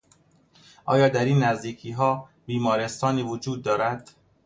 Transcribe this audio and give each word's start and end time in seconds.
آیا 0.85 1.09
در 1.09 1.25
این 1.25 1.43
نزدیکیها 1.43 2.29
بیمارستانی 2.45 3.21
وجود 3.23 3.61
دارد؟ 3.61 4.09